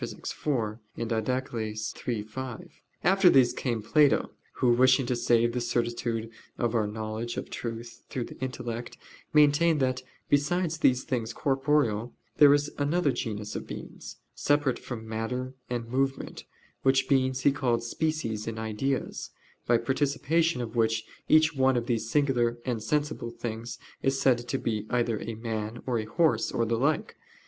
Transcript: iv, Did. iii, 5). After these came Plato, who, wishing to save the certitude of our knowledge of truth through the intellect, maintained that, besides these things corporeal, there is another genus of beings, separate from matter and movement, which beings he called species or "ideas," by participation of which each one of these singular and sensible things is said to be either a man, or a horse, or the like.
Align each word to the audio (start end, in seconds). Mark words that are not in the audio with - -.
iv, 0.03 0.79
Did. 0.95 1.13
iii, 1.29 2.23
5). 2.23 2.71
After 3.03 3.29
these 3.29 3.53
came 3.53 3.83
Plato, 3.83 4.31
who, 4.53 4.71
wishing 4.73 5.05
to 5.05 5.15
save 5.15 5.53
the 5.53 5.61
certitude 5.61 6.31
of 6.57 6.73
our 6.73 6.87
knowledge 6.87 7.37
of 7.37 7.51
truth 7.51 8.01
through 8.09 8.23
the 8.23 8.39
intellect, 8.39 8.97
maintained 9.31 9.79
that, 9.79 10.01
besides 10.27 10.79
these 10.79 11.03
things 11.03 11.33
corporeal, 11.33 12.15
there 12.37 12.51
is 12.51 12.71
another 12.79 13.11
genus 13.11 13.55
of 13.55 13.67
beings, 13.67 14.15
separate 14.33 14.79
from 14.79 15.07
matter 15.07 15.53
and 15.69 15.87
movement, 15.87 16.45
which 16.81 17.07
beings 17.07 17.41
he 17.41 17.51
called 17.51 17.83
species 17.83 18.47
or 18.47 18.57
"ideas," 18.57 19.29
by 19.67 19.77
participation 19.77 20.61
of 20.61 20.75
which 20.75 21.05
each 21.29 21.53
one 21.55 21.77
of 21.77 21.85
these 21.85 22.09
singular 22.09 22.57
and 22.65 22.81
sensible 22.81 23.29
things 23.29 23.77
is 24.01 24.19
said 24.19 24.39
to 24.47 24.57
be 24.57 24.87
either 24.89 25.19
a 25.21 25.35
man, 25.35 25.83
or 25.85 25.99
a 25.99 26.05
horse, 26.05 26.51
or 26.51 26.65
the 26.65 26.75
like. 26.75 27.17